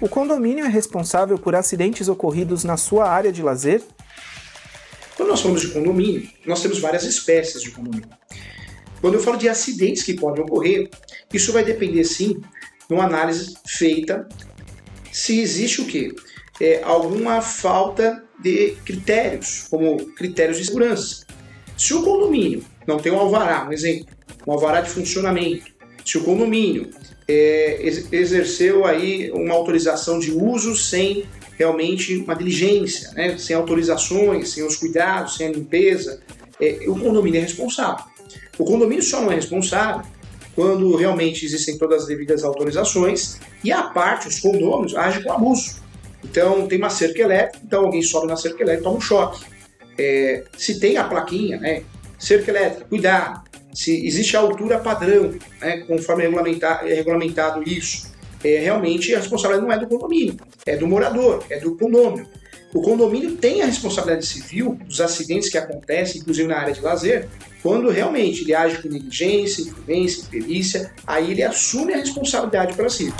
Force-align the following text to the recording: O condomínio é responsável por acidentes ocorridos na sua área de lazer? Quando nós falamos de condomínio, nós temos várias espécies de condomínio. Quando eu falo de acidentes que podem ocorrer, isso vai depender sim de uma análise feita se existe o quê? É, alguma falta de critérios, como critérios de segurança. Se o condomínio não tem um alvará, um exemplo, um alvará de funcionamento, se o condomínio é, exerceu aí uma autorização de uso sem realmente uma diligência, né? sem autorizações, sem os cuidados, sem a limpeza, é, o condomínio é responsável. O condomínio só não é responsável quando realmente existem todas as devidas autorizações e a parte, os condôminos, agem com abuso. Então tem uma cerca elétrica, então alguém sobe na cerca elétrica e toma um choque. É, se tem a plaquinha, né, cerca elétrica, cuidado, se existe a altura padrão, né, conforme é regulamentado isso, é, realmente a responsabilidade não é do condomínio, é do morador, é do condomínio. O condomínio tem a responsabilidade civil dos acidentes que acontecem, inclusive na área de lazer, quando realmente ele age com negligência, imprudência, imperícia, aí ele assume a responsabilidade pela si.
O 0.00 0.08
condomínio 0.08 0.64
é 0.64 0.68
responsável 0.68 1.38
por 1.38 1.54
acidentes 1.54 2.08
ocorridos 2.08 2.64
na 2.64 2.76
sua 2.76 3.08
área 3.08 3.30
de 3.30 3.40
lazer? 3.40 3.82
Quando 5.16 5.28
nós 5.28 5.40
falamos 5.40 5.60
de 5.60 5.68
condomínio, 5.68 6.28
nós 6.44 6.60
temos 6.60 6.80
várias 6.80 7.04
espécies 7.04 7.62
de 7.62 7.70
condomínio. 7.70 8.08
Quando 9.00 9.14
eu 9.14 9.20
falo 9.20 9.36
de 9.36 9.48
acidentes 9.48 10.02
que 10.02 10.14
podem 10.14 10.42
ocorrer, 10.42 10.90
isso 11.32 11.52
vai 11.52 11.64
depender 11.64 12.02
sim 12.02 12.40
de 12.88 12.94
uma 12.94 13.04
análise 13.04 13.54
feita 13.64 14.28
se 15.12 15.40
existe 15.40 15.82
o 15.82 15.86
quê? 15.86 16.12
É, 16.60 16.82
alguma 16.82 17.40
falta 17.40 18.24
de 18.40 18.76
critérios, 18.84 19.66
como 19.70 20.04
critérios 20.14 20.58
de 20.58 20.64
segurança. 20.64 21.24
Se 21.76 21.94
o 21.94 22.02
condomínio 22.02 22.64
não 22.86 22.98
tem 22.98 23.12
um 23.12 23.18
alvará, 23.18 23.66
um 23.68 23.72
exemplo, 23.72 24.06
um 24.46 24.52
alvará 24.52 24.80
de 24.80 24.90
funcionamento, 24.90 25.72
se 26.04 26.18
o 26.18 26.24
condomínio 26.24 26.90
é, 27.28 27.80
exerceu 28.10 28.84
aí 28.84 29.30
uma 29.32 29.54
autorização 29.54 30.18
de 30.18 30.32
uso 30.32 30.76
sem 30.76 31.24
realmente 31.56 32.16
uma 32.16 32.34
diligência, 32.34 33.10
né? 33.12 33.38
sem 33.38 33.54
autorizações, 33.54 34.50
sem 34.50 34.64
os 34.64 34.76
cuidados, 34.76 35.36
sem 35.36 35.46
a 35.46 35.50
limpeza, 35.50 36.20
é, 36.60 36.80
o 36.86 36.98
condomínio 36.98 37.38
é 37.38 37.42
responsável. 37.42 38.04
O 38.58 38.64
condomínio 38.64 39.02
só 39.02 39.20
não 39.20 39.32
é 39.32 39.36
responsável 39.36 40.02
quando 40.54 40.94
realmente 40.96 41.44
existem 41.44 41.78
todas 41.78 42.02
as 42.02 42.08
devidas 42.08 42.44
autorizações 42.44 43.38
e 43.64 43.72
a 43.72 43.84
parte, 43.84 44.28
os 44.28 44.38
condôminos, 44.40 44.94
agem 44.94 45.22
com 45.22 45.32
abuso. 45.32 45.80
Então 46.24 46.66
tem 46.66 46.78
uma 46.78 46.90
cerca 46.90 47.22
elétrica, 47.22 47.64
então 47.64 47.84
alguém 47.84 48.02
sobe 48.02 48.26
na 48.26 48.36
cerca 48.36 48.62
elétrica 48.62 48.82
e 48.82 48.84
toma 48.84 48.98
um 48.98 49.00
choque. 49.00 49.44
É, 49.98 50.44
se 50.56 50.80
tem 50.80 50.96
a 50.96 51.04
plaquinha, 51.04 51.58
né, 51.58 51.82
cerca 52.18 52.50
elétrica, 52.50 52.86
cuidado, 52.88 53.42
se 53.74 54.06
existe 54.06 54.36
a 54.36 54.40
altura 54.40 54.78
padrão, 54.78 55.34
né, 55.60 55.78
conforme 55.86 56.24
é 56.24 56.94
regulamentado 56.94 57.62
isso, 57.66 58.12
é, 58.44 58.58
realmente 58.58 59.14
a 59.14 59.18
responsabilidade 59.18 59.66
não 59.66 59.72
é 59.72 59.78
do 59.78 59.86
condomínio, 59.86 60.36
é 60.66 60.76
do 60.76 60.86
morador, 60.86 61.44
é 61.48 61.58
do 61.58 61.76
condomínio. 61.76 62.26
O 62.74 62.80
condomínio 62.80 63.36
tem 63.36 63.60
a 63.60 63.66
responsabilidade 63.66 64.26
civil 64.26 64.78
dos 64.86 65.00
acidentes 65.00 65.50
que 65.50 65.58
acontecem, 65.58 66.20
inclusive 66.20 66.48
na 66.48 66.58
área 66.58 66.72
de 66.72 66.80
lazer, 66.80 67.28
quando 67.62 67.90
realmente 67.90 68.42
ele 68.42 68.54
age 68.54 68.80
com 68.80 68.88
negligência, 68.88 69.62
imprudência, 69.62 70.22
imperícia, 70.22 70.92
aí 71.06 71.30
ele 71.30 71.42
assume 71.42 71.92
a 71.92 71.98
responsabilidade 71.98 72.74
pela 72.74 72.88
si. 72.88 73.12